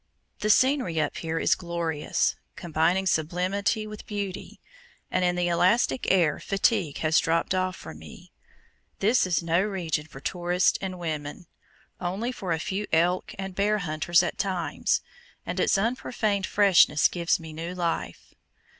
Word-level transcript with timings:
The 0.39 0.49
scenery 0.49 0.99
up 0.99 1.17
here 1.17 1.37
is 1.37 1.53
glorious, 1.53 2.35
combining 2.55 3.05
sublimity 3.05 3.85
with 3.85 4.07
beauty, 4.07 4.59
and 5.11 5.23
in 5.23 5.35
the 5.35 5.47
elastic 5.47 6.11
air 6.11 6.39
fatigue 6.39 6.97
has 7.05 7.19
dropped 7.19 7.53
off 7.53 7.75
from 7.75 7.99
me. 7.99 8.31
This 8.97 9.27
is 9.27 9.43
no 9.43 9.61
region 9.61 10.07
for 10.07 10.19
tourists 10.19 10.79
and 10.81 10.97
women, 10.97 11.45
only 11.99 12.31
for 12.31 12.51
a 12.51 12.57
few 12.57 12.87
elk 12.91 13.35
and 13.37 13.53
bear 13.53 13.77
hunters 13.77 14.23
at 14.23 14.39
times, 14.39 15.01
and 15.45 15.59
its 15.59 15.77
unprofaned 15.77 16.47
freshness 16.47 17.07
gives 17.07 17.39
me 17.39 17.53
new 17.53 17.75
life. 17.75 18.33